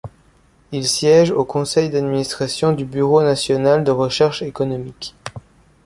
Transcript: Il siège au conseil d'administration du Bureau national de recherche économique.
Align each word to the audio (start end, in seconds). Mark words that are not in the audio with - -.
Il 0.71 0.87
siège 0.87 1.29
au 1.29 1.45
conseil 1.45 1.91
d'administration 1.91 2.71
du 2.73 2.85
Bureau 2.85 3.21
national 3.21 3.83
de 3.83 3.91
recherche 3.91 4.41
économique. 4.41 5.13